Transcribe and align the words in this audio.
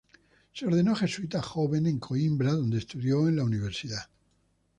Se 0.51 0.65
ordenó 0.65 0.95
jesuita 0.95 1.43
joven 1.43 1.85
en 1.85 1.99
Coimbra, 1.99 2.53
donde 2.53 2.79
estudió 2.79 3.27
en 3.27 3.35
la 3.35 3.43
universidad. 3.43 4.09